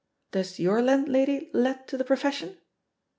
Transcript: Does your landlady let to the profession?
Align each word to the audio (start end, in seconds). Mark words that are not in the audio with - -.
Does 0.31 0.57
your 0.57 0.81
landlady 0.81 1.51
let 1.53 1.87
to 1.89 1.95
the 1.95 2.03
profession? 2.03 2.57